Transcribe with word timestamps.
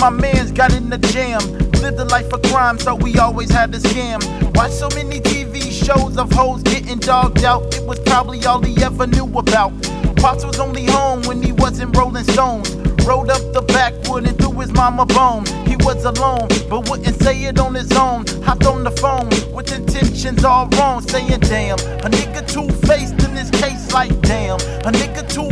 my 0.00 0.08
man's 0.08 0.50
got 0.50 0.72
in 0.72 0.88
the 0.88 0.98
jam. 0.98 1.40
Lived 1.82 1.98
a 1.98 2.04
life 2.04 2.32
of 2.32 2.40
crime, 2.42 2.78
so 2.78 2.94
we 2.94 3.16
always 3.18 3.50
had 3.50 3.70
to 3.72 3.78
scam. 3.78 4.20
Watch 4.56 4.72
so 4.72 4.88
many 4.90 5.20
TV 5.20 5.70
shows 5.70 6.16
of 6.16 6.32
hoes 6.32 6.62
getting 6.62 6.98
dogged 6.98 7.44
out. 7.44 7.62
It 7.74 7.84
was 7.84 8.00
probably 8.00 8.44
all 8.46 8.62
he 8.62 8.82
ever 8.82 9.06
knew 9.06 9.26
about. 9.38 9.72
Pops 10.16 10.44
was 10.44 10.58
only 10.58 10.84
home 10.86 11.22
when 11.22 11.42
he 11.42 11.52
wasn't 11.52 11.96
rolling 11.96 12.24
stones. 12.24 12.74
Rolled 13.06 13.30
up 13.30 13.42
the 13.52 13.62
backwood 13.68 14.26
and 14.26 14.36
threw 14.38 14.52
his 14.60 14.72
mama 14.72 15.04
bone. 15.04 15.44
He 15.66 15.76
was 15.76 16.04
alone, 16.04 16.48
but 16.68 16.88
wouldn't 16.88 17.20
say 17.22 17.44
it 17.44 17.58
on 17.58 17.74
his 17.74 17.92
own. 17.92 18.26
Hopped 18.42 18.66
on 18.66 18.84
the 18.84 18.90
phone 18.90 19.28
with 19.52 19.72
intentions 19.72 20.44
all 20.44 20.66
wrong, 20.78 21.02
saying, 21.02 21.40
Damn, 21.40 21.78
a 21.78 22.08
nigga 22.08 22.46
two 22.50 22.68
faced 22.86 23.22
in 23.22 23.34
this 23.34 23.50
case, 23.50 23.92
like 23.92 24.18
damn. 24.22 24.60
A 24.88 24.92
nigga 24.92 25.28
two 25.28 25.49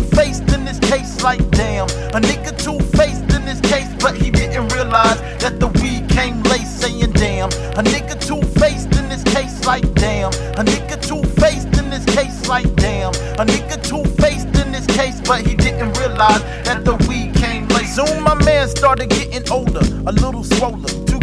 like 1.22 1.48
damn. 1.50 1.88
A 2.14 2.20
nigga 2.20 2.56
two 2.56 2.78
faced 2.96 3.30
in 3.34 3.44
this 3.44 3.60
case, 3.60 3.88
but 4.00 4.16
he 4.16 4.30
didn't 4.30 4.68
realize 4.74 5.20
that 5.42 5.58
the 5.60 5.68
weed 5.68 6.08
came 6.08 6.42
late, 6.44 6.66
saying, 6.66 7.12
Damn. 7.12 7.48
A 7.78 7.82
nigga 7.82 8.14
two 8.24 8.40
faced 8.60 8.94
in 8.96 9.08
this 9.08 9.24
case, 9.24 9.64
like 9.66 9.82
damn. 9.94 10.30
A 10.60 10.62
nigga 10.64 10.96
two 11.00 11.22
faced 11.40 11.76
in 11.78 11.90
this 11.90 12.04
case, 12.04 12.46
like 12.48 12.72
damn. 12.76 13.12
A 13.40 13.44
nigga 13.44 13.76
two 13.82 14.04
faced 14.22 14.46
in 14.62 14.72
this 14.72 14.86
case, 14.86 15.20
but 15.20 15.46
he 15.46 15.54
didn't 15.56 15.92
realize 15.98 16.42
that 16.64 16.84
the 16.84 16.94
weed 17.08 17.34
came 17.34 17.66
late. 17.68 17.86
Soon 17.86 18.22
my 18.22 18.34
man 18.44 18.68
started 18.68 19.10
getting 19.10 19.48
older, 19.50 19.80
a 20.06 20.12
little 20.12 20.27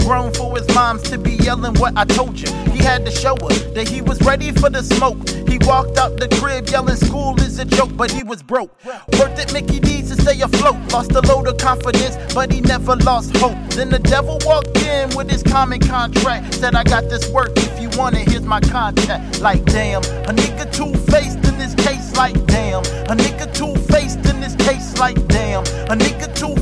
grown 0.05 0.31
for 0.31 0.55
his 0.55 0.67
moms 0.75 1.01
to 1.01 1.17
be 1.17 1.31
yelling 1.31 1.73
what 1.79 1.97
I 1.97 2.05
told 2.05 2.39
you. 2.39 2.51
He 2.71 2.77
had 2.77 3.05
to 3.05 3.11
show 3.11 3.35
her 3.41 3.55
that 3.73 3.87
he 3.87 4.01
was 4.01 4.21
ready 4.21 4.51
for 4.51 4.69
the 4.69 4.83
smoke. 4.83 5.17
He 5.49 5.57
walked 5.67 5.97
out 5.97 6.17
the 6.17 6.29
crib 6.39 6.69
yelling 6.69 6.95
school 6.95 7.39
is 7.41 7.57
a 7.57 7.65
joke, 7.65 7.89
but 7.97 8.11
he 8.11 8.23
was 8.23 8.43
broke. 8.43 8.71
Worked 9.19 9.39
at 9.39 9.51
Mickey 9.51 9.79
D's 9.79 10.09
to 10.09 10.21
stay 10.21 10.39
afloat. 10.41 10.77
Lost 10.93 11.11
a 11.11 11.21
load 11.21 11.47
of 11.47 11.57
confidence, 11.57 12.15
but 12.33 12.53
he 12.53 12.61
never 12.61 12.95
lost 12.97 13.35
hope. 13.37 13.57
Then 13.69 13.89
the 13.89 13.99
devil 13.99 14.37
walked 14.45 14.77
in 14.77 15.15
with 15.15 15.29
his 15.29 15.41
common 15.41 15.79
contract. 15.79 16.53
Said, 16.53 16.75
I 16.75 16.83
got 16.83 17.09
this 17.09 17.27
work 17.31 17.51
if 17.57 17.81
you 17.81 17.89
want 17.97 18.15
it, 18.15 18.29
here's 18.29 18.45
my 18.45 18.61
contact. 18.61 19.41
Like, 19.41 19.65
damn, 19.65 20.03
a 20.03 20.33
nigga 20.33 20.71
two 20.71 20.93
faced 21.11 21.43
in 21.45 21.57
this 21.57 21.73
case, 21.75 22.15
like, 22.15 22.37
damn. 22.45 22.83
A 23.09 23.15
nigga 23.15 23.51
two 23.53 23.73
faced 23.91 24.23
in 24.25 24.39
this 24.39 24.55
case, 24.55 24.97
like, 24.99 25.17
damn. 25.27 25.63
A 25.63 25.95
nigga 25.95 26.27
two 26.35 26.55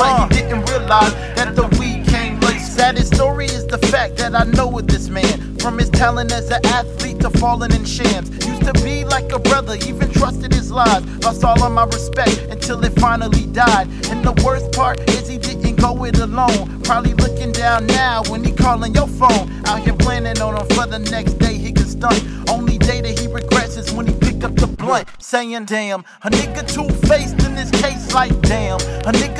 but 0.00 0.16
he 0.16 0.22
uh. 0.22 0.28
didn't 0.28 0.64
realize 0.70 1.12
that 1.36 1.54
the 1.54 1.66
weed 1.78 2.06
came 2.06 2.40
late. 2.40 2.60
Saddest 2.60 3.14
story 3.14 3.46
is 3.46 3.66
the 3.66 3.78
fact 3.78 4.16
that 4.16 4.34
I 4.34 4.44
know 4.44 4.78
of 4.78 4.86
this 4.86 5.08
man. 5.08 5.58
From 5.58 5.76
his 5.76 5.90
talent 5.90 6.32
as 6.32 6.50
an 6.50 6.64
athlete 6.64 7.20
to 7.20 7.28
falling 7.30 7.72
in 7.72 7.84
shams. 7.84 8.30
Used 8.46 8.64
to 8.64 8.72
be 8.82 9.04
like 9.04 9.30
a 9.30 9.38
brother, 9.38 9.76
even 9.86 10.10
trusted 10.10 10.54
his 10.54 10.70
lies. 10.70 11.04
Lost 11.22 11.44
all 11.44 11.62
of 11.62 11.72
my 11.72 11.84
respect 11.84 12.38
until 12.48 12.82
it 12.82 12.98
finally 12.98 13.44
died. 13.46 13.88
And 14.10 14.24
the 14.24 14.32
worst 14.42 14.72
part 14.72 14.98
is 15.10 15.28
he 15.28 15.36
didn't 15.36 15.76
go 15.76 16.04
it 16.04 16.18
alone. 16.18 16.80
Probably 16.82 17.12
looking 17.12 17.52
down 17.52 17.86
now 17.86 18.22
when 18.30 18.42
he 18.42 18.52
calling 18.52 18.94
your 18.94 19.06
phone. 19.06 19.52
Out 19.66 19.80
here 19.80 19.94
planning 19.94 20.40
on 20.40 20.56
him 20.56 20.66
for 20.68 20.86
the 20.86 20.98
next 20.98 21.34
day 21.34 21.58
he 21.58 21.72
can 21.72 21.84
stunt. 21.86 22.24
Only 22.48 22.78
day 22.78 23.02
that 23.02 23.18
he 23.18 23.26
regrets 23.26 23.76
is 23.76 23.92
when 23.92 24.06
he 24.06 24.14
pick 24.14 24.42
up 24.44 24.54
the 24.56 24.66
blunt. 24.66 25.08
Saying, 25.18 25.66
damn, 25.66 26.00
a 26.22 26.30
nigga 26.30 26.66
two 26.66 26.88
faced 27.06 27.38
in 27.44 27.54
this 27.54 27.70
case, 27.70 28.14
like 28.14 28.32
damn. 28.40 28.80
A 29.06 29.12
nigga 29.12 29.39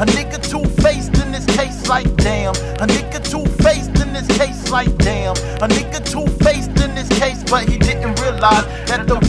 A 0.00 0.06
nigga 0.06 0.40
two 0.40 0.64
faced 0.82 1.14
in 1.18 1.30
this 1.30 1.44
case, 1.44 1.86
like 1.86 2.06
damn. 2.16 2.54
A 2.80 2.86
nigga 2.86 3.22
two 3.22 3.44
faced 3.62 4.00
in 4.00 4.14
this 4.14 4.26
case, 4.38 4.70
like 4.70 4.96
damn. 4.96 5.36
A 5.62 5.68
nigga 5.68 6.00
two 6.10 6.26
faced 6.42 6.70
in 6.80 6.94
this 6.94 7.08
case, 7.18 7.44
but 7.44 7.68
he 7.68 7.76
didn't 7.76 8.18
realize 8.18 8.64
that 8.88 9.06
the 9.06 9.20